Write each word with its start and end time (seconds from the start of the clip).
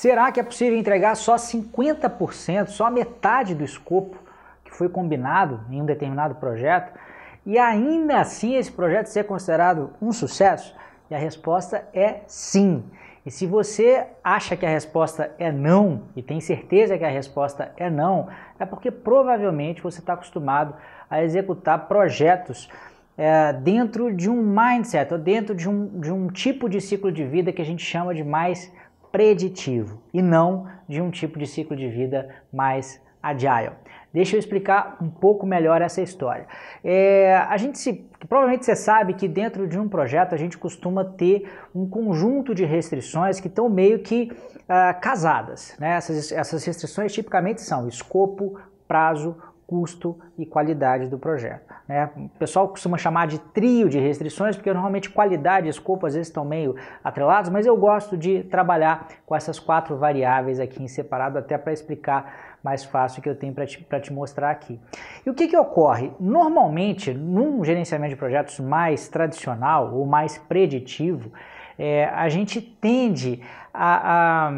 Será 0.00 0.32
que 0.32 0.40
é 0.40 0.42
possível 0.42 0.78
entregar 0.78 1.14
só 1.14 1.36
50%, 1.36 2.68
só 2.68 2.90
metade 2.90 3.54
do 3.54 3.62
escopo 3.62 4.16
que 4.64 4.74
foi 4.74 4.88
combinado 4.88 5.60
em 5.68 5.82
um 5.82 5.84
determinado 5.84 6.36
projeto 6.36 6.98
e 7.44 7.58
ainda 7.58 8.18
assim 8.18 8.56
esse 8.56 8.72
projeto 8.72 9.08
ser 9.08 9.24
considerado 9.24 9.90
um 10.00 10.10
sucesso? 10.10 10.74
E 11.10 11.14
a 11.14 11.18
resposta 11.18 11.86
é 11.92 12.20
sim. 12.26 12.82
E 13.26 13.30
se 13.30 13.44
você 13.44 14.06
acha 14.24 14.56
que 14.56 14.64
a 14.64 14.70
resposta 14.70 15.34
é 15.38 15.52
não 15.52 16.04
e 16.16 16.22
tem 16.22 16.40
certeza 16.40 16.96
que 16.96 17.04
a 17.04 17.10
resposta 17.10 17.70
é 17.76 17.90
não, 17.90 18.28
é 18.58 18.64
porque 18.64 18.90
provavelmente 18.90 19.82
você 19.82 20.00
está 20.00 20.14
acostumado 20.14 20.76
a 21.10 21.22
executar 21.22 21.88
projetos 21.88 22.70
é, 23.18 23.52
dentro 23.52 24.10
de 24.16 24.30
um 24.30 24.42
mindset 24.42 25.12
ou 25.12 25.20
dentro 25.20 25.54
de 25.54 25.68
um, 25.68 26.00
de 26.00 26.10
um 26.10 26.28
tipo 26.28 26.70
de 26.70 26.80
ciclo 26.80 27.12
de 27.12 27.22
vida 27.22 27.52
que 27.52 27.60
a 27.60 27.66
gente 27.66 27.84
chama 27.84 28.14
de 28.14 28.24
mais 28.24 28.72
preditivo 29.10 30.00
e 30.12 30.22
não 30.22 30.66
de 30.88 31.00
um 31.00 31.10
tipo 31.10 31.38
de 31.38 31.46
ciclo 31.46 31.76
de 31.76 31.88
vida 31.88 32.28
mais 32.52 33.00
agile. 33.22 33.72
Deixa 34.12 34.34
eu 34.34 34.40
explicar 34.40 34.96
um 35.00 35.08
pouco 35.08 35.46
melhor 35.46 35.80
essa 35.80 36.02
história. 36.02 36.46
É, 36.82 37.36
a 37.48 37.56
gente 37.56 37.78
se, 37.78 37.92
provavelmente 38.28 38.64
você 38.64 38.74
sabe 38.74 39.14
que 39.14 39.28
dentro 39.28 39.68
de 39.68 39.78
um 39.78 39.88
projeto 39.88 40.34
a 40.34 40.38
gente 40.38 40.58
costuma 40.58 41.04
ter 41.04 41.48
um 41.72 41.88
conjunto 41.88 42.52
de 42.52 42.64
restrições 42.64 43.38
que 43.38 43.46
estão 43.46 43.68
meio 43.68 44.00
que 44.00 44.32
uh, 44.32 45.00
casadas. 45.00 45.76
Né? 45.78 45.90
Essas, 45.90 46.32
essas 46.32 46.64
restrições 46.64 47.12
tipicamente 47.12 47.62
são 47.62 47.86
escopo, 47.86 48.58
prazo, 48.88 49.36
custo 49.70 50.18
e 50.36 50.44
qualidade 50.44 51.06
do 51.06 51.16
projeto. 51.16 51.72
Né? 51.86 52.10
O 52.16 52.38
pessoal 52.40 52.66
costuma 52.66 52.98
chamar 52.98 53.28
de 53.28 53.38
trio 53.38 53.88
de 53.88 54.00
restrições, 54.00 54.56
porque 54.56 54.72
normalmente 54.72 55.08
qualidade 55.08 55.68
e 55.68 55.70
escopo 55.70 56.06
às 56.06 56.14
vezes 56.14 56.26
estão 56.26 56.44
meio 56.44 56.74
atrelados, 57.04 57.48
mas 57.50 57.66
eu 57.66 57.76
gosto 57.76 58.16
de 58.16 58.42
trabalhar 58.42 59.06
com 59.24 59.36
essas 59.36 59.60
quatro 59.60 59.96
variáveis 59.96 60.58
aqui 60.58 60.82
em 60.82 60.88
separado, 60.88 61.38
até 61.38 61.56
para 61.56 61.72
explicar 61.72 62.56
mais 62.64 62.84
fácil 62.84 63.22
que 63.22 63.28
eu 63.28 63.36
tenho 63.36 63.54
para 63.54 63.64
te, 63.64 63.86
te 64.02 64.12
mostrar 64.12 64.50
aqui. 64.50 64.80
E 65.24 65.30
o 65.30 65.34
que, 65.34 65.46
que 65.46 65.56
ocorre? 65.56 66.10
Normalmente, 66.18 67.14
num 67.14 67.62
gerenciamento 67.62 68.10
de 68.10 68.16
projetos 68.16 68.58
mais 68.58 69.06
tradicional 69.06 69.94
ou 69.94 70.04
mais 70.04 70.36
preditivo, 70.36 71.30
é, 71.78 72.06
a 72.06 72.28
gente 72.28 72.60
tende 72.60 73.40
a, 73.72 74.48
a 74.48 74.52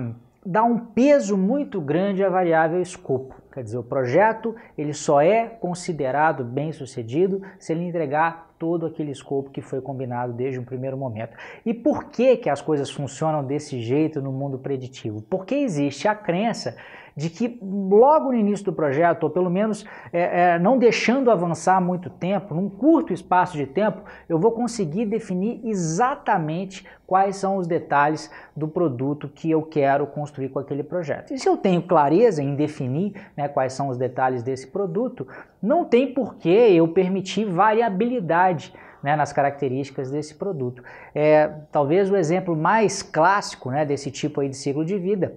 dar 0.44 0.64
um 0.64 0.78
peso 0.78 1.36
muito 1.36 1.82
grande 1.82 2.24
à 2.24 2.30
variável 2.30 2.80
escopo. 2.80 3.41
Quer 3.52 3.62
dizer, 3.62 3.78
o 3.78 3.82
projeto 3.82 4.54
ele 4.76 4.92
só 4.92 5.20
é 5.20 5.46
considerado 5.46 6.42
bem 6.44 6.72
sucedido 6.72 7.42
se 7.58 7.72
ele 7.72 7.84
entregar 7.84 8.52
todo 8.58 8.86
aquele 8.86 9.10
escopo 9.10 9.50
que 9.50 9.60
foi 9.60 9.80
combinado 9.80 10.32
desde 10.32 10.58
o 10.58 10.62
primeiro 10.62 10.96
momento. 10.96 11.36
E 11.66 11.74
por 11.74 12.04
que, 12.04 12.36
que 12.36 12.48
as 12.48 12.62
coisas 12.62 12.90
funcionam 12.90 13.44
desse 13.44 13.80
jeito 13.80 14.22
no 14.22 14.30
mundo 14.30 14.58
preditivo? 14.58 15.20
Porque 15.22 15.54
existe 15.56 16.06
a 16.06 16.14
crença 16.14 16.76
de 17.16 17.28
que 17.28 17.58
logo 17.62 18.32
no 18.32 18.38
início 18.38 18.64
do 18.64 18.72
projeto, 18.72 19.24
ou 19.24 19.30
pelo 19.30 19.50
menos 19.50 19.84
é, 20.12 20.54
é, 20.54 20.58
não 20.58 20.78
deixando 20.78 21.30
avançar 21.30 21.80
muito 21.80 22.08
tempo, 22.08 22.54
num 22.54 22.68
curto 22.68 23.12
espaço 23.12 23.56
de 23.56 23.66
tempo, 23.66 24.02
eu 24.28 24.38
vou 24.38 24.52
conseguir 24.52 25.06
definir 25.06 25.60
exatamente 25.64 26.86
quais 27.06 27.36
são 27.36 27.58
os 27.58 27.66
detalhes 27.66 28.30
do 28.56 28.66
produto 28.66 29.28
que 29.28 29.50
eu 29.50 29.62
quero 29.62 30.06
construir 30.06 30.48
com 30.48 30.58
aquele 30.58 30.82
projeto. 30.82 31.34
E 31.34 31.38
se 31.38 31.46
eu 31.46 31.56
tenho 31.56 31.82
clareza 31.82 32.42
em 32.42 32.54
definir 32.54 33.12
né, 33.36 33.41
quais 33.48 33.72
são 33.72 33.88
os 33.88 33.96
detalhes 33.96 34.42
desse 34.42 34.66
produto, 34.66 35.26
não 35.62 35.84
tem 35.84 36.12
por 36.12 36.36
que 36.36 36.48
eu 36.48 36.88
permitir 36.88 37.44
variabilidade 37.44 38.72
né, 39.02 39.16
nas 39.16 39.32
características 39.32 40.10
desse 40.10 40.34
produto. 40.34 40.82
É, 41.14 41.48
talvez 41.70 42.10
o 42.10 42.16
exemplo 42.16 42.56
mais 42.56 43.02
clássico 43.02 43.70
né, 43.70 43.84
desse 43.84 44.10
tipo 44.10 44.40
aí 44.40 44.48
de 44.48 44.56
ciclo 44.56 44.84
de 44.84 44.98
vida 44.98 45.34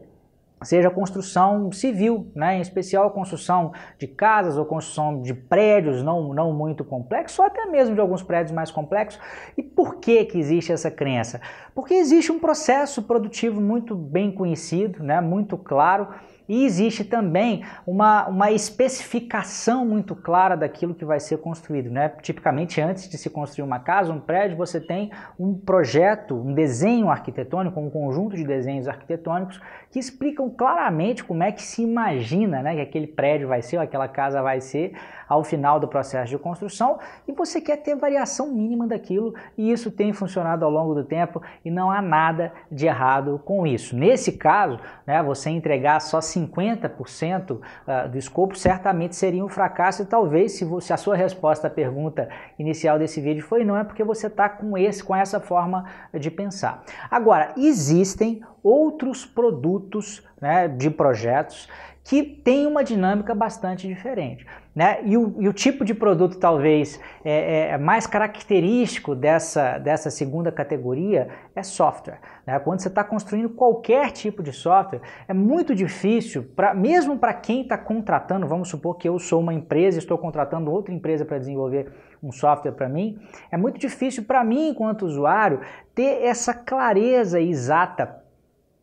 seja 0.63 0.89
construção 0.89 1.71
civil, 1.71 2.31
né? 2.33 2.57
em 2.57 2.61
especial 2.61 3.11
construção 3.11 3.71
de 3.97 4.07
casas 4.07 4.57
ou 4.57 4.65
construção 4.65 5.21
de 5.21 5.33
prédios 5.33 6.01
não, 6.01 6.33
não 6.33 6.53
muito 6.53 6.83
complexos, 6.83 7.37
ou 7.39 7.45
até 7.45 7.65
mesmo 7.65 7.93
de 7.93 8.01
alguns 8.01 8.23
prédios 8.23 8.51
mais 8.51 8.71
complexos. 8.71 9.21
E 9.57 9.61
por 9.61 9.97
que, 9.97 10.25
que 10.25 10.37
existe 10.37 10.71
essa 10.71 10.89
crença? 10.89 11.39
Porque 11.73 11.93
existe 11.93 12.31
um 12.31 12.39
processo 12.39 13.03
produtivo 13.03 13.61
muito 13.61 13.95
bem 13.95 14.31
conhecido, 14.31 15.03
né? 15.03 15.21
muito 15.21 15.57
claro, 15.57 16.07
e 16.47 16.65
existe 16.65 17.03
também 17.03 17.63
uma, 17.85 18.27
uma 18.27 18.51
especificação 18.51 19.85
muito 19.85 20.15
clara 20.15 20.55
daquilo 20.55 20.93
que 20.93 21.05
vai 21.05 21.19
ser 21.19 21.37
construído. 21.37 21.89
Né? 21.89 22.09
Tipicamente, 22.21 22.79
antes 22.81 23.09
de 23.09 23.17
se 23.17 23.29
construir 23.29 23.65
uma 23.65 23.79
casa, 23.79 24.11
um 24.11 24.19
prédio, 24.19 24.57
você 24.57 24.79
tem 24.79 25.11
um 25.39 25.53
projeto, 25.53 26.35
um 26.35 26.53
desenho 26.53 27.09
arquitetônico, 27.09 27.79
um 27.79 27.89
conjunto 27.89 28.35
de 28.35 28.43
desenhos 28.43 28.87
arquitetônicos 28.87 29.59
que 29.91 29.99
explicam 29.99 30.49
claramente 30.49 31.23
como 31.23 31.43
é 31.43 31.51
que 31.51 31.61
se 31.61 31.81
imagina 31.81 32.61
né, 32.61 32.75
que 32.75 32.81
aquele 32.81 33.07
prédio 33.07 33.47
vai 33.47 33.61
ser, 33.61 33.77
ou 33.77 33.83
aquela 33.83 34.07
casa 34.07 34.41
vai 34.41 34.59
ser 34.59 34.93
ao 35.27 35.43
final 35.43 35.79
do 35.79 35.87
processo 35.87 36.29
de 36.29 36.37
construção 36.37 36.99
e 37.27 37.31
você 37.31 37.59
quer 37.59 37.77
ter 37.77 37.95
variação 37.95 38.51
mínima 38.51 38.87
daquilo 38.87 39.33
e 39.57 39.71
isso 39.71 39.89
tem 39.89 40.13
funcionado 40.13 40.63
ao 40.63 40.71
longo 40.71 40.93
do 40.93 41.03
tempo 41.03 41.41
e 41.63 41.71
não 41.71 41.89
há 41.89 42.01
nada 42.01 42.53
de 42.71 42.85
errado 42.85 43.41
com 43.43 43.65
isso. 43.65 43.95
Nesse 43.95 44.33
caso, 44.33 44.79
né, 45.05 45.21
você 45.23 45.49
entregar 45.49 45.99
só 45.99 46.21
50% 46.39 47.59
ah, 47.87 48.07
do 48.07 48.17
escopo 48.17 48.55
certamente 48.57 49.15
seria 49.15 49.43
um 49.43 49.49
fracasso 49.49 50.01
e 50.01 50.05
talvez 50.05 50.53
se, 50.53 50.65
você, 50.65 50.93
a 50.93 50.97
sua 50.97 51.15
resposta 51.15 51.67
à 51.67 51.69
pergunta 51.69 52.29
inicial 52.57 52.99
desse 52.99 53.21
vídeo 53.21 53.43
foi 53.43 53.63
não, 53.63 53.77
é 53.77 53.83
porque 53.83 54.03
você 54.03 54.27
está 54.27 54.49
com, 54.49 54.77
esse, 54.77 55.03
com 55.03 55.15
essa 55.15 55.39
forma 55.39 55.85
de 56.13 56.29
pensar. 56.29 56.83
Agora, 57.09 57.53
existem 57.57 58.41
outros 58.63 59.25
produtos 59.25 60.23
né, 60.41 60.67
de 60.67 60.89
projetos 60.89 61.69
que 62.05 62.21
têm 62.21 62.67
uma 62.67 62.83
dinâmica 62.83 63.33
bastante 63.33 63.87
diferente. 63.87 64.45
Né? 64.75 64.99
E, 65.05 65.17
o, 65.17 65.35
e 65.39 65.47
o 65.47 65.53
tipo 65.53 65.83
de 65.83 65.91
produto 65.95 66.37
talvez 66.37 66.99
é, 67.23 67.69
é, 67.69 67.77
mais 67.79 68.05
característico 68.05 69.15
dessa, 69.15 69.79
dessa 69.79 70.11
segunda 70.11 70.51
categoria 70.51 71.29
é 71.55 71.63
software. 71.63 72.19
Né? 72.45 72.59
Quando 72.59 72.81
você 72.81 72.89
está 72.89 73.03
construindo 73.03 73.49
qualquer 73.49 74.11
tipo 74.11 74.43
de 74.43 74.53
software, 74.53 75.01
é 75.27 75.33
muito 75.33 75.73
difícil, 75.73 76.43
pra, 76.55 76.75
mesmo 76.75 77.17
para 77.17 77.33
quem 77.33 77.63
está 77.63 77.77
contratando, 77.77 78.45
vamos 78.45 78.69
supor 78.69 78.97
que 78.97 79.09
eu 79.09 79.17
sou 79.17 79.41
uma 79.41 79.53
empresa 79.53 79.97
e 79.97 79.99
estou 79.99 80.17
contratando 80.19 80.71
outra 80.71 80.93
empresa 80.93 81.25
para 81.25 81.39
desenvolver 81.39 81.91
um 82.21 82.31
software 82.31 82.73
para 82.73 82.87
mim, 82.87 83.17
é 83.51 83.57
muito 83.57 83.79
difícil 83.79 84.25
para 84.25 84.43
mim, 84.43 84.69
enquanto 84.69 85.07
usuário, 85.07 85.61
ter 85.95 86.23
essa 86.23 86.53
clareza 86.53 87.41
exata 87.41 88.24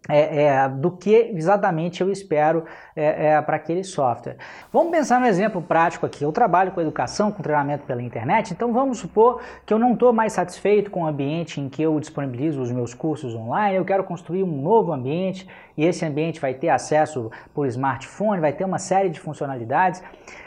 é, 0.08 0.44
é, 0.44 0.68
do 0.68 0.90
que 0.90 1.30
exatamente 1.34 2.00
eu 2.00 2.10
espero 2.10 2.64
é, 2.96 3.26
é 3.26 3.42
para 3.42 3.56
aquele 3.56 3.84
software. 3.84 4.36
Vamos 4.72 4.90
pensar 4.90 5.20
no 5.20 5.26
exemplo 5.26 5.62
prático 5.62 6.04
aqui. 6.04 6.24
Eu 6.24 6.32
trabalho 6.32 6.72
com 6.72 6.80
educação, 6.80 7.30
com 7.30 7.42
treinamento 7.42 7.84
pela 7.84 8.02
internet, 8.02 8.52
então 8.52 8.72
vamos 8.72 8.98
supor 8.98 9.40
que 9.64 9.72
eu 9.72 9.78
não 9.78 9.92
estou 9.92 10.12
mais 10.12 10.32
satisfeito 10.32 10.90
com 10.90 11.02
o 11.02 11.06
ambiente 11.06 11.60
em 11.60 11.68
que 11.68 11.82
eu 11.82 11.98
disponibilizo 12.00 12.60
os 12.60 12.72
meus 12.72 12.94
cursos 12.94 13.34
online, 13.34 13.76
eu 13.76 13.84
quero 13.84 14.02
construir 14.02 14.42
um 14.42 14.60
novo 14.60 14.92
ambiente 14.92 15.46
e 15.76 15.84
esse 15.84 16.04
ambiente 16.04 16.40
vai 16.40 16.52
ter 16.52 16.68
acesso 16.68 17.30
por 17.54 17.66
smartphone, 17.68 18.40
vai 18.40 18.52
ter 18.52 18.64
uma 18.64 18.78
série 18.78 19.08
de 19.08 19.20
funcionalidades. 19.20 20.02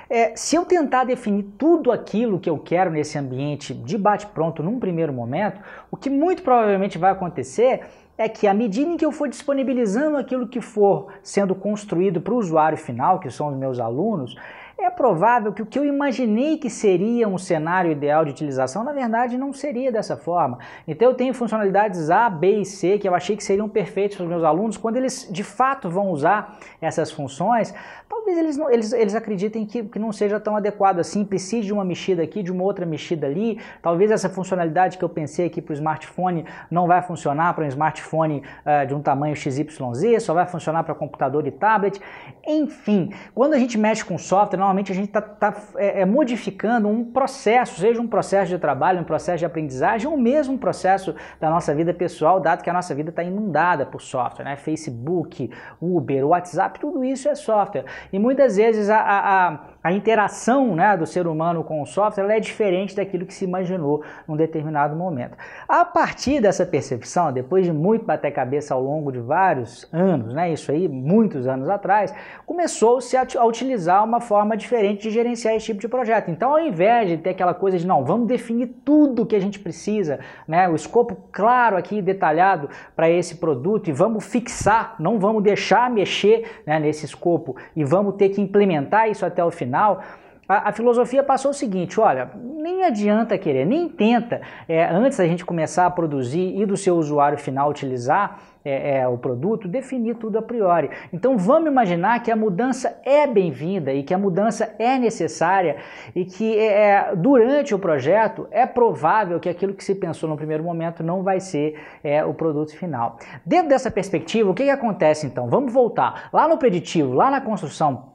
É, 0.08 0.36
se 0.36 0.56
eu 0.56 0.66
tentar 0.66 1.04
definir 1.04 1.44
tudo 1.58 1.92
aquilo 1.92 2.40
que 2.40 2.50
eu 2.50 2.60
quero 2.60 2.92
nesse 2.92 3.18
ambiente 3.18 3.74
de 3.74 3.98
bate-pronto 3.98 4.62
num 4.62 4.80
primeiro 4.80 5.12
momento, 5.12 5.60
o 5.90 5.98
que 5.98 6.10
muito 6.10 6.44
provavelmente 6.44 6.98
vai 6.98 7.12
acontecer 7.12 7.82
é 8.18 8.30
que 8.30 8.48
à 8.48 8.54
medida 8.54 8.90
em 8.90 8.98
que 8.98 9.06
eu 9.06 9.12
for 9.12 9.28
disponibilizando 9.28 10.18
aquilo 10.18 10.48
que 10.48 10.62
for 10.62 11.08
sendo 11.22 11.54
construído 11.54 12.22
para 12.22 12.34
o 12.34 12.38
usuário 12.38 12.78
final, 12.78 13.20
que 13.20 13.30
são 13.30 13.50
os 13.50 13.58
meus 13.58 13.80
alunos, 13.80 14.36
é 14.78 14.90
provável 14.90 15.54
que 15.54 15.62
o 15.62 15.66
que 15.66 15.80
eu 15.80 15.86
imaginei 15.86 16.58
que 16.58 16.70
seria 16.70 17.28
um 17.28 17.38
cenário 17.38 17.92
ideal 17.92 18.26
de 18.26 18.32
utilização, 18.32 18.84
na 18.84 18.92
verdade 18.92 19.38
não 19.38 19.54
seria 19.54 19.92
dessa 19.92 20.18
forma. 20.18 20.60
Então 20.88 21.10
eu 21.10 21.16
tenho 21.16 21.34
funcionalidades 21.34 22.10
A, 22.10 22.30
B 22.30 22.60
e 22.60 22.66
C 22.66 23.00
que 23.00 23.08
eu 23.08 23.16
achei 23.16 23.38
que 23.38 23.44
seriam 23.44 23.70
perfeitos 23.70 24.18
para 24.18 24.24
os 24.24 24.30
meus 24.30 24.44
alunos, 24.44 24.76
quando 24.76 24.98
eles 24.98 25.28
de 25.32 25.44
fato 25.44 25.90
vão 25.90 26.10
usar 26.10 26.58
essas 26.82 27.10
funções, 27.12 27.74
talvez 28.10 28.38
eles, 28.38 28.58
não, 28.58 28.70
eles, 28.70 28.92
eles 28.92 29.16
acreditem 29.16 29.66
que, 29.66 29.84
que 29.84 29.98
não 29.98 30.12
seja 30.12 30.40
tão 30.40 30.56
adequado 30.58 31.00
assim, 31.00 31.24
precise 31.24 31.68
de 31.68 31.74
uma 31.74 31.86
mexida 31.86 32.22
aqui, 32.22 32.44
de 32.44 32.52
uma 32.52 32.64
outra 32.64 32.86
mexida 32.86 33.28
ali, 33.28 33.60
talvez 33.82 34.12
essa 34.12 34.30
funcionalidade 34.30 34.98
que 34.98 35.04
eu 35.04 35.10
pensei 35.10 35.46
aqui 35.46 35.62
para 35.62 35.72
o 35.72 35.76
smartphone 35.76 36.46
não 36.70 36.86
vai 36.86 37.02
funcionar 37.02 37.54
para 37.54 37.64
um 37.64 37.68
smartphone 37.68 38.44
uh, 38.66 38.86
de 38.86 38.94
um 38.94 39.02
tamanho 39.02 39.36
XYZ, 39.36 40.22
só 40.22 40.34
vai 40.34 40.46
funcionar 40.46 40.84
para 40.84 40.94
computador 40.94 41.48
e 41.48 41.52
tablet. 41.52 42.02
Enfim, 42.46 43.12
quando 43.34 43.54
a 43.54 43.60
gente 43.60 43.78
mexe 43.78 44.04
com 44.04 44.18
software, 44.18 44.60
normalmente 44.66 44.92
a 44.92 44.96
gente 44.96 45.08
está 45.08 45.22
tá, 45.22 45.56
é, 45.78 46.02
é, 46.02 46.06
modificando 46.06 46.88
um 46.88 47.06
processo, 47.06 47.80
seja 47.80 48.02
um 48.02 48.08
processo 48.08 48.50
de 48.50 48.58
trabalho, 48.58 49.00
um 49.00 49.04
processo 49.04 49.40
de 49.40 49.46
aprendizagem, 49.46 50.08
ou 50.08 50.18
mesmo 50.18 50.56
um 50.56 50.58
processo 50.58 51.16
da 51.40 51.50
nossa 51.50 51.74
vida 51.74 51.94
pessoal, 51.94 52.40
dado 52.40 52.64
que 52.64 52.70
a 52.70 52.74
nossa 52.74 52.94
vida 52.96 53.10
está 53.10 53.24
inundada 53.24 53.86
por 53.86 54.02
software, 54.02 54.44
né? 54.44 54.56
Facebook, 54.56 55.52
Uber, 55.80 56.28
WhatsApp, 56.28 56.80
tudo 56.80 57.04
isso 57.04 57.30
é 57.30 57.36
software. 57.36 57.86
E 58.12 58.18
muitas 58.18 58.58
vezes 58.58 58.90
a, 58.90 58.98
a, 59.00 59.48
a 59.48 59.60
interação 59.92 60.76
né, 60.76 60.98
do 60.98 61.06
ser 61.06 61.28
humano 61.28 61.64
com 61.64 61.82
o 61.82 61.86
software 61.86 62.36
é 62.36 62.40
diferente 62.40 62.96
daquilo 62.96 63.26
que 63.26 63.34
se 63.34 63.46
imaginou 63.46 64.04
num 64.28 64.36
determinado 64.36 64.96
momento. 64.96 65.38
A 65.68 65.86
partir 65.86 66.42
dessa 66.42 66.66
percepção, 66.66 67.32
depois 67.32 67.66
de 67.66 67.72
muito 67.72 68.04
bater 68.04 68.32
cabeça 68.32 68.74
ao 68.74 68.82
longo 68.82 69.12
de 69.12 69.20
vários 69.20 69.88
anos, 69.94 70.34
né, 70.34 70.52
isso 70.52 70.72
aí, 70.72 70.88
muitos 70.88 71.48
anos 71.48 71.70
atrás, 71.70 72.14
começou-se 72.46 73.16
a, 73.16 73.28
a 73.38 73.46
utilizar 73.46 74.04
uma 74.04 74.20
forma 74.20 74.58
diferente 74.58 75.04
de 75.04 75.12
gerenciar 75.12 75.54
esse 75.54 75.68
tipo 75.68 75.80
de 75.80 75.88
projeto. 75.88 76.32
Então, 76.32 76.54
ao 76.54 76.60
invés 76.60 77.10
de 77.10 77.18
ter 77.18 77.30
aquela 77.30 77.54
coisa 77.54 77.78
de 77.78 77.86
não, 77.86 78.04
vamos 78.04 78.28
definir 78.28 78.68
tudo 78.84 79.26
que 79.26 79.36
a 79.36 79.40
gente 79.40 79.60
precisa, 79.60 80.20
né, 80.48 80.68
o 80.68 80.76
escopo 80.76 81.16
claro 81.32 81.78
aqui, 81.78 82.02
detalhado 82.02 82.70
para 82.96 83.08
esse 83.08 83.36
produto 83.36 83.88
e 83.88 83.94
vamos 83.94 84.26
fixar, 84.26 84.96
não 85.00 85.20
vamos 85.20 85.44
deixar 85.44 85.92
mexer 85.92 86.64
né, 86.66 86.80
nesse 86.80 87.06
escopo 87.06 87.56
e 87.76 87.84
vamos 87.84 88.16
ter 88.16 88.30
que 88.30 88.42
implementar 88.42 89.10
isso 89.10 89.26
até 89.26 89.44
o 89.44 89.52
final 89.52 89.75
final, 89.76 90.02
a, 90.48 90.70
a, 90.70 90.72
filosofia 90.72 91.24
passou 91.24 91.52
o 91.52 91.54
seguinte: 91.54 92.00
olha, 92.00 92.30
nem 92.36 92.84
adianta 92.84 93.38
querer, 93.38 93.66
nem 93.66 93.90
tenta, 93.90 94.42
é, 94.70 94.86
antes 94.86 95.18
da 95.18 95.26
gente 95.26 95.44
começar 95.44 95.86
a 95.86 95.92
produzir 95.92 96.56
e 96.56 96.66
do 96.66 96.78
seu 96.78 96.96
usuário 96.96 97.38
final 97.38 97.70
utilizar 97.70 98.40
é, 98.64 99.00
é, 99.00 99.08
o 99.08 99.18
produto, 99.18 99.68
definir 99.68 100.16
tudo 100.16 100.38
a 100.38 100.42
priori. 100.42 100.90
Então 101.12 101.38
vamos 101.38 101.68
imaginar 101.68 102.22
que 102.22 102.32
a 102.32 102.36
mudança 102.36 103.00
é 103.04 103.28
bem-vinda 103.28 103.92
e 103.92 104.04
que 104.04 104.14
a 104.14 104.18
mudança 104.18 104.76
é 104.80 104.98
necessária 104.98 105.78
e 106.16 106.24
que 106.26 106.58
é, 106.58 106.66
é, 106.66 107.16
durante 107.16 107.74
o 107.74 107.80
projeto 107.80 108.48
é 108.52 108.66
provável 108.66 109.40
que 109.40 109.50
aquilo 109.50 109.74
que 109.74 109.84
se 109.84 109.96
pensou 109.96 110.30
no 110.30 110.38
primeiro 110.38 110.64
momento 110.64 111.04
não 111.04 111.24
vai 111.24 111.40
ser 111.40 111.80
é, 112.04 112.24
o 112.24 112.34
produto 112.34 112.76
final. 112.78 113.18
Dentro 113.46 113.70
dessa 113.70 113.92
perspectiva, 113.92 114.50
o 114.50 114.54
que, 114.54 114.64
que 114.64 114.70
acontece 114.70 115.26
então? 115.26 115.50
Vamos 115.50 115.74
voltar 115.74 116.30
lá 116.32 116.48
no 116.48 116.58
preditivo, 116.58 117.14
lá 117.14 117.30
na 117.32 117.42
construção 117.42 118.15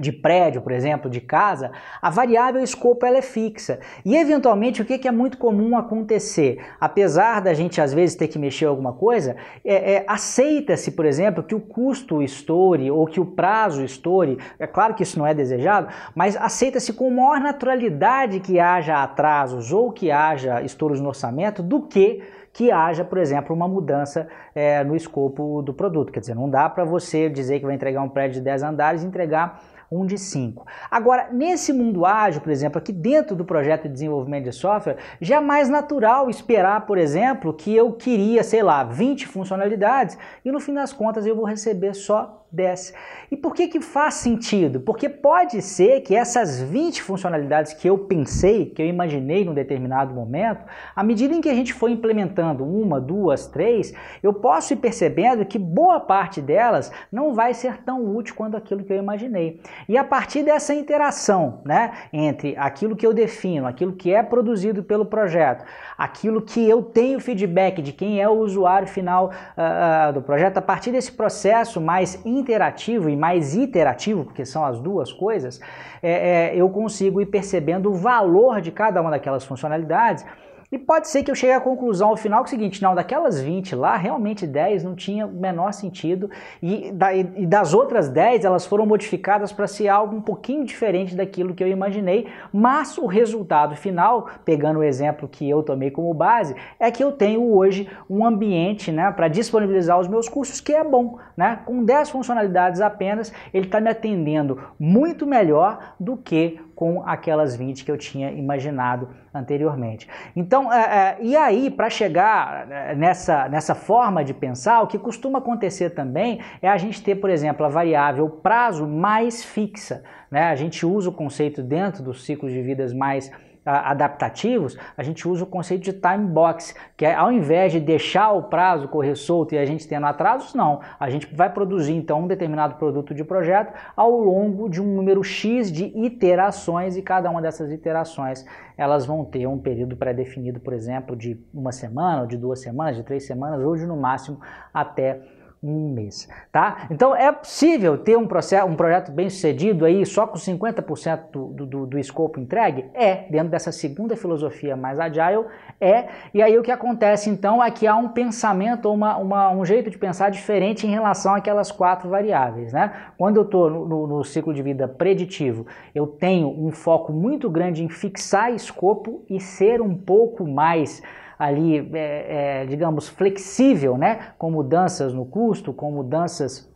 de 0.00 0.12
prédio, 0.12 0.62
por 0.62 0.72
exemplo, 0.72 1.10
de 1.10 1.20
casa, 1.20 1.70
a 2.00 2.10
variável 2.10 2.62
escopo 2.62 3.04
ela 3.04 3.18
é 3.18 3.22
fixa. 3.22 3.80
E 4.04 4.16
eventualmente 4.16 4.80
o 4.80 4.84
que, 4.84 5.06
é 5.06 5.10
muito 5.10 5.38
comum 5.38 5.76
acontecer? 5.76 6.58
Apesar 6.80 7.40
da 7.40 7.54
gente 7.54 7.80
às 7.80 7.92
vezes 7.92 8.16
ter 8.16 8.28
que 8.28 8.38
mexer 8.38 8.66
alguma 8.66 8.92
coisa, 8.92 9.36
é, 9.64 9.94
é, 9.94 10.04
aceita-se, 10.06 10.92
por 10.92 11.04
exemplo, 11.04 11.42
que 11.42 11.54
o 11.54 11.60
custo 11.60 12.22
estoure 12.22 12.90
ou 12.90 13.06
que 13.06 13.20
o 13.20 13.26
prazo 13.26 13.84
estoure. 13.84 14.38
É 14.58 14.66
claro 14.66 14.94
que 14.94 15.02
isso 15.02 15.18
não 15.18 15.26
é 15.26 15.34
desejado, 15.34 15.88
mas 16.14 16.36
aceita-se 16.36 16.92
com 16.92 17.10
maior 17.10 17.40
naturalidade 17.40 18.40
que 18.40 18.58
haja 18.58 19.02
atrasos 19.02 19.72
ou 19.72 19.92
que 19.92 20.10
haja 20.10 20.62
estouros 20.62 21.00
no 21.00 21.08
orçamento 21.08 21.62
do 21.62 21.82
que 21.82 22.22
que 22.58 22.72
haja, 22.72 23.04
por 23.04 23.18
exemplo, 23.18 23.54
uma 23.54 23.68
mudança 23.68 24.26
é, 24.52 24.82
no 24.82 24.96
escopo 24.96 25.62
do 25.62 25.72
produto. 25.72 26.10
Quer 26.10 26.18
dizer, 26.18 26.34
não 26.34 26.50
dá 26.50 26.68
para 26.68 26.84
você 26.84 27.28
dizer 27.28 27.60
que 27.60 27.66
vai 27.66 27.74
entregar 27.74 28.02
um 28.02 28.08
prédio 28.08 28.34
de 28.34 28.40
10 28.40 28.62
andares 28.64 29.04
e 29.04 29.06
entregar 29.06 29.62
um 29.90 30.04
de 30.04 30.18
5. 30.18 30.66
Agora, 30.90 31.28
nesse 31.32 31.72
mundo 31.72 32.04
ágil, 32.04 32.40
por 32.40 32.50
exemplo, 32.50 32.78
aqui 32.78 32.92
dentro 32.92 33.34
do 33.34 33.44
projeto 33.44 33.84
de 33.84 33.94
desenvolvimento 33.94 34.44
de 34.44 34.52
software, 34.52 34.96
já 35.20 35.36
é 35.36 35.40
mais 35.40 35.68
natural 35.68 36.28
esperar, 36.28 36.86
por 36.86 36.98
exemplo, 36.98 37.52
que 37.52 37.74
eu 37.74 37.92
queria, 37.92 38.42
sei 38.42 38.62
lá, 38.62 38.84
20 38.84 39.26
funcionalidades 39.26 40.18
e 40.44 40.52
no 40.52 40.60
fim 40.60 40.74
das 40.74 40.92
contas 40.92 41.26
eu 41.26 41.34
vou 41.34 41.44
receber 41.44 41.94
só 41.94 42.46
10. 42.50 42.94
E 43.30 43.36
por 43.36 43.54
que 43.54 43.68
que 43.68 43.80
faz 43.80 44.14
sentido? 44.14 44.80
Porque 44.80 45.08
pode 45.08 45.60
ser 45.60 46.00
que 46.00 46.14
essas 46.14 46.60
20 46.60 47.02
funcionalidades 47.02 47.74
que 47.74 47.88
eu 47.88 47.98
pensei, 47.98 48.66
que 48.66 48.80
eu 48.80 48.86
imaginei 48.86 49.44
num 49.44 49.52
determinado 49.52 50.14
momento, 50.14 50.64
à 50.96 51.02
medida 51.02 51.34
em 51.34 51.40
que 51.40 51.48
a 51.48 51.54
gente 51.54 51.74
for 51.74 51.90
implementando 51.90 52.64
uma, 52.64 53.00
duas, 53.00 53.46
três, 53.46 53.92
eu 54.22 54.32
posso 54.32 54.72
ir 54.72 54.76
percebendo 54.76 55.44
que 55.44 55.58
boa 55.58 56.00
parte 56.00 56.40
delas 56.40 56.90
não 57.12 57.34
vai 57.34 57.52
ser 57.52 57.82
tão 57.82 58.16
útil 58.16 58.34
quanto 58.34 58.56
aquilo 58.56 58.82
que 58.82 58.92
eu 58.92 58.96
imaginei. 58.96 59.60
E 59.88 59.98
a 59.98 60.04
partir 60.04 60.42
dessa 60.42 60.74
interação, 60.74 61.60
né, 61.64 61.92
entre 62.12 62.56
aquilo 62.56 62.96
que 62.96 63.06
eu 63.06 63.12
defino, 63.12 63.66
aquilo 63.66 63.92
que 63.92 64.12
é 64.14 64.22
produzido 64.22 64.82
pelo 64.82 65.04
projeto, 65.04 65.64
aquilo 65.96 66.40
que 66.40 66.66
eu 66.66 66.82
tenho 66.82 67.20
feedback 67.20 67.82
de 67.82 67.92
quem 67.92 68.22
é 68.22 68.28
o 68.28 68.38
usuário 68.38 68.88
final 68.88 69.26
uh, 69.26 70.10
uh, 70.10 70.12
do 70.12 70.22
projeto, 70.22 70.58
a 70.58 70.62
partir 70.62 70.92
desse 70.92 71.12
processo 71.12 71.80
mais 71.80 72.20
interativo 72.38 73.08
e 73.08 73.16
mais 73.16 73.54
iterativo, 73.54 74.24
porque 74.24 74.44
são 74.44 74.64
as 74.64 74.80
duas 74.80 75.12
coisas, 75.12 75.60
é, 76.02 76.50
é, 76.50 76.56
eu 76.56 76.68
consigo 76.70 77.20
ir 77.20 77.26
percebendo 77.26 77.90
o 77.90 77.94
valor 77.94 78.60
de 78.60 78.70
cada 78.70 79.00
uma 79.00 79.10
daquelas 79.10 79.44
funcionalidades 79.44 80.24
e 80.70 80.78
pode 80.78 81.08
ser 81.08 81.22
que 81.22 81.30
eu 81.30 81.34
chegue 81.34 81.52
à 81.52 81.60
conclusão 81.60 82.10
ao 82.10 82.16
final 82.16 82.44
que 82.44 82.48
é 82.48 82.50
o 82.50 82.58
seguinte, 82.58 82.82
não, 82.82 82.94
daquelas 82.94 83.40
20 83.40 83.74
lá, 83.74 83.96
realmente 83.96 84.46
10 84.46 84.84
não 84.84 84.94
tinha 84.94 85.26
o 85.26 85.32
menor 85.32 85.72
sentido 85.72 86.30
e, 86.62 86.92
e 87.36 87.46
das 87.46 87.72
outras 87.72 88.08
10 88.08 88.44
elas 88.44 88.66
foram 88.66 88.84
modificadas 88.84 89.52
para 89.52 89.66
ser 89.66 89.88
algo 89.88 90.14
um 90.14 90.20
pouquinho 90.20 90.64
diferente 90.64 91.14
daquilo 91.14 91.54
que 91.54 91.64
eu 91.64 91.68
imaginei, 91.68 92.26
mas 92.52 92.98
o 92.98 93.06
resultado 93.06 93.76
final, 93.76 94.28
pegando 94.44 94.80
o 94.80 94.84
exemplo 94.84 95.28
que 95.28 95.48
eu 95.48 95.62
tomei 95.62 95.90
como 95.90 96.12
base, 96.12 96.54
é 96.78 96.90
que 96.90 97.02
eu 97.02 97.12
tenho 97.12 97.54
hoje 97.54 97.88
um 98.08 98.24
ambiente 98.24 98.92
né, 98.92 99.10
para 99.10 99.28
disponibilizar 99.28 99.98
os 99.98 100.08
meus 100.08 100.28
cursos 100.28 100.60
que 100.60 100.72
é 100.72 100.84
bom. 100.84 101.18
Né? 101.36 101.60
Com 101.64 101.84
10 101.84 102.10
funcionalidades 102.10 102.80
apenas, 102.80 103.32
ele 103.54 103.66
está 103.66 103.80
me 103.80 103.90
atendendo 103.90 104.60
muito 104.78 105.26
melhor 105.26 105.94
do 105.98 106.16
que 106.16 106.60
com 106.78 107.02
aquelas 107.04 107.56
20 107.56 107.84
que 107.84 107.90
eu 107.90 107.98
tinha 107.98 108.30
imaginado 108.30 109.08
anteriormente. 109.34 110.08
Então, 110.36 110.72
é, 110.72 110.78
é, 110.78 111.16
e 111.20 111.34
aí, 111.34 111.72
para 111.72 111.90
chegar 111.90 112.70
é, 112.70 112.94
nessa, 112.94 113.48
nessa 113.48 113.74
forma 113.74 114.24
de 114.24 114.32
pensar, 114.32 114.82
o 114.82 114.86
que 114.86 114.96
costuma 114.96 115.40
acontecer 115.40 115.90
também 115.90 116.38
é 116.62 116.68
a 116.68 116.76
gente 116.76 117.02
ter, 117.02 117.16
por 117.16 117.30
exemplo, 117.30 117.66
a 117.66 117.68
variável 117.68 118.30
prazo 118.30 118.86
mais 118.86 119.44
fixa. 119.44 120.04
Né? 120.30 120.44
A 120.44 120.54
gente 120.54 120.86
usa 120.86 121.10
o 121.10 121.12
conceito 121.12 121.64
dentro 121.64 122.00
dos 122.00 122.24
ciclos 122.24 122.52
de 122.52 122.62
vidas 122.62 122.94
mais 122.94 123.28
adaptativos, 123.68 124.78
a 124.96 125.02
gente 125.02 125.28
usa 125.28 125.44
o 125.44 125.46
conceito 125.46 125.82
de 125.82 125.92
time 125.92 126.26
box, 126.26 126.74
que 126.96 127.04
é 127.04 127.14
ao 127.14 127.30
invés 127.30 127.72
de 127.72 127.80
deixar 127.80 128.32
o 128.32 128.44
prazo 128.44 128.88
correr 128.88 129.14
solto 129.14 129.54
e 129.54 129.58
a 129.58 129.64
gente 129.64 129.86
tendo 129.86 130.06
atrasos, 130.06 130.54
não. 130.54 130.80
A 130.98 131.10
gente 131.10 131.34
vai 131.34 131.52
produzir 131.52 131.94
então 131.94 132.22
um 132.22 132.26
determinado 132.26 132.76
produto 132.76 133.14
de 133.14 133.24
projeto 133.24 133.72
ao 133.96 134.10
longo 134.10 134.68
de 134.68 134.80
um 134.80 134.86
número 134.86 135.22
X 135.22 135.70
de 135.70 135.84
iterações 135.96 136.96
e 136.96 137.02
cada 137.02 137.30
uma 137.30 137.42
dessas 137.42 137.70
iterações 137.70 138.44
elas 138.76 139.04
vão 139.04 139.24
ter 139.24 139.46
um 139.46 139.58
período 139.58 139.96
pré-definido, 139.96 140.60
por 140.60 140.72
exemplo, 140.72 141.16
de 141.16 141.36
uma 141.52 141.72
semana, 141.72 142.20
ou 142.20 142.26
de 142.28 142.36
duas 142.36 142.60
semanas, 142.60 142.94
de 142.94 143.02
três 143.02 143.26
semanas, 143.26 143.60
ou 143.60 143.74
de 143.74 143.84
no 143.84 143.96
máximo 143.96 144.40
até 144.72 145.20
um 145.62 145.92
mês, 145.92 146.28
tá? 146.52 146.86
Então 146.90 147.14
é 147.14 147.32
possível 147.32 147.98
ter 147.98 148.16
um, 148.16 148.26
processo, 148.26 148.66
um 148.66 148.76
projeto 148.76 149.10
bem 149.10 149.28
sucedido 149.28 149.84
aí 149.84 150.06
só 150.06 150.26
com 150.26 150.36
50% 150.36 151.20
do, 151.32 151.66
do, 151.66 151.86
do 151.86 151.98
escopo 151.98 152.38
entregue? 152.38 152.86
É, 152.94 153.26
dentro 153.28 153.48
dessa 153.48 153.72
segunda 153.72 154.16
filosofia 154.16 154.76
mais 154.76 155.00
agile, 155.00 155.44
é. 155.80 156.08
E 156.32 156.40
aí 156.40 156.56
o 156.56 156.62
que 156.62 156.70
acontece 156.70 157.28
então 157.28 157.62
é 157.62 157.70
que 157.70 157.86
há 157.86 157.96
um 157.96 158.08
pensamento, 158.08 158.90
uma, 158.92 159.16
uma, 159.16 159.50
um 159.50 159.64
jeito 159.64 159.90
de 159.90 159.98
pensar 159.98 160.30
diferente 160.30 160.86
em 160.86 160.90
relação 160.90 161.34
àquelas 161.34 161.72
quatro 161.72 162.08
variáveis, 162.08 162.72
né? 162.72 162.92
Quando 163.16 163.36
eu 163.36 163.42
estou 163.42 163.68
no, 163.68 163.86
no, 163.86 164.06
no 164.06 164.24
ciclo 164.24 164.54
de 164.54 164.62
vida 164.62 164.86
preditivo, 164.86 165.66
eu 165.94 166.06
tenho 166.06 166.48
um 166.48 166.70
foco 166.70 167.12
muito 167.12 167.50
grande 167.50 167.82
em 167.82 167.88
fixar 167.88 168.52
escopo 168.52 169.22
e 169.28 169.40
ser 169.40 169.80
um 169.80 169.96
pouco 169.96 170.46
mais 170.46 171.02
ali, 171.38 171.78
é, 171.94 172.62
é, 172.62 172.66
digamos, 172.66 173.08
flexível, 173.08 173.96
né? 173.96 174.32
com 174.36 174.50
mudanças 174.50 175.12
no 175.14 175.24
custo, 175.24 175.72
com 175.72 175.92
mudanças 175.92 176.68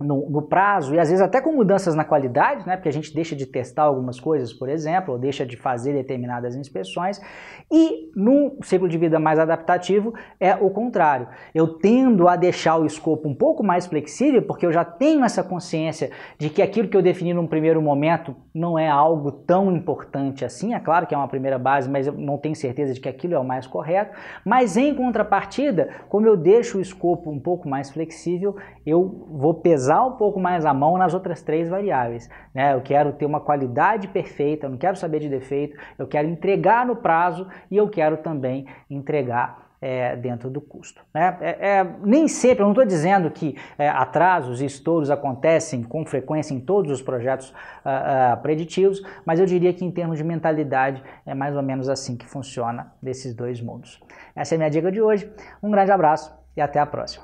no, 0.00 0.30
no, 0.30 0.42
prazo 0.42 0.94
e 0.94 0.98
às 0.98 1.10
vezes 1.10 1.22
até 1.22 1.40
com 1.40 1.52
mudanças 1.52 1.94
na 1.94 2.04
qualidade, 2.04 2.66
né? 2.66 2.76
porque 2.76 2.88
a 2.88 2.92
gente 2.92 3.14
deixa 3.14 3.36
de 3.36 3.44
testar 3.44 3.82
algumas 3.82 4.18
coisas, 4.18 4.52
por 4.52 4.68
exemplo, 4.68 5.12
ou 5.12 5.20
deixa 5.20 5.44
de 5.44 5.54
fazer 5.54 5.92
determinadas 5.92 6.56
inspeções, 6.56 7.20
e 7.70 8.10
no 8.16 8.56
ciclo 8.62 8.88
de 8.88 8.96
vida 8.96 9.18
mais 9.18 9.38
adaptativo 9.38 10.14
é 10.40 10.54
o 10.54 10.70
contrário. 10.70 11.28
Eu 11.54 11.78
tendo 11.78 12.26
a 12.26 12.36
deixar 12.36 12.78
o 12.78 12.86
escopo 12.86 13.28
um 13.28 13.34
pouco 13.34 13.62
mais 13.62 13.86
flexível, 13.86 14.42
porque 14.42 14.64
eu 14.64 14.72
já 14.72 14.84
tenho 14.84 15.24
essa 15.24 15.42
consciência 15.42 16.10
de 16.38 16.48
que 16.48 16.62
aquilo 16.62 16.88
que 16.88 16.96
eu 16.96 17.02
defini 17.02 17.34
num 17.34 17.46
primeiro 17.46 17.82
momento 17.82 18.34
não 18.54 18.78
é 18.78 18.88
algo 18.88 19.30
tão 19.30 19.70
importante 19.70 20.44
assim, 20.44 20.72
é 20.74 20.80
claro 20.80 21.06
que 21.06 21.14
é 21.14 21.18
uma 21.18 21.28
primeira 21.28 21.58
base, 21.58 21.88
mas 21.90 22.06
eu 22.06 22.14
não 22.14 22.38
tenho 22.38 22.56
certeza 22.56 22.94
de 22.94 23.00
que 23.00 23.08
aquilo 23.08 23.34
é 23.34 23.38
o 23.38 23.44
mais 23.44 23.66
correto, 23.66 24.16
mas 24.44 24.76
em 24.76 24.94
contrapartida, 24.94 25.90
como 26.08 26.26
eu 26.26 26.36
deixo 26.36 26.78
o 26.78 26.80
escopo 26.80 27.30
um 27.30 27.38
pouco 27.38 27.68
mais 27.68 27.90
flexível, 27.90 28.56
eu 28.86 29.26
vou 29.30 29.54
pesar 29.54 29.81
pesar 29.82 30.04
um 30.04 30.12
pouco 30.12 30.38
mais 30.38 30.64
a 30.64 30.72
mão 30.72 30.96
nas 30.96 31.12
outras 31.12 31.42
três 31.42 31.68
variáveis. 31.68 32.30
Né? 32.54 32.72
Eu 32.72 32.80
quero 32.80 33.12
ter 33.14 33.26
uma 33.26 33.40
qualidade 33.40 34.06
perfeita, 34.06 34.66
eu 34.66 34.70
não 34.70 34.78
quero 34.78 34.96
saber 34.96 35.18
de 35.18 35.28
defeito, 35.28 35.76
eu 35.98 36.06
quero 36.06 36.28
entregar 36.28 36.86
no 36.86 36.94
prazo 36.94 37.48
e 37.68 37.76
eu 37.76 37.88
quero 37.88 38.18
também 38.18 38.64
entregar 38.88 39.72
é, 39.80 40.14
dentro 40.14 40.48
do 40.48 40.60
custo. 40.60 41.02
Né? 41.12 41.36
É, 41.40 41.78
é, 41.78 41.96
nem 42.04 42.28
sempre, 42.28 42.62
eu 42.62 42.66
não 42.66 42.70
estou 42.70 42.84
dizendo 42.84 43.28
que 43.28 43.56
é, 43.76 43.88
atrasos 43.88 44.60
e 44.60 44.66
estouros 44.66 45.10
acontecem 45.10 45.82
com 45.82 46.06
frequência 46.06 46.54
em 46.54 46.60
todos 46.60 46.92
os 46.92 47.02
projetos 47.02 47.50
uh, 47.50 48.34
uh, 48.34 48.40
preditivos, 48.40 49.02
mas 49.26 49.40
eu 49.40 49.46
diria 49.46 49.72
que 49.72 49.84
em 49.84 49.90
termos 49.90 50.18
de 50.18 50.22
mentalidade 50.22 51.02
é 51.26 51.34
mais 51.34 51.56
ou 51.56 51.62
menos 51.62 51.88
assim 51.88 52.16
que 52.16 52.28
funciona 52.28 52.92
desses 53.02 53.34
dois 53.34 53.60
mundos. 53.60 54.00
Essa 54.36 54.54
é 54.54 54.56
a 54.56 54.58
minha 54.58 54.70
dica 54.70 54.92
de 54.92 55.02
hoje. 55.02 55.28
Um 55.60 55.72
grande 55.72 55.90
abraço 55.90 56.32
e 56.56 56.60
até 56.60 56.78
a 56.78 56.86
próxima. 56.86 57.20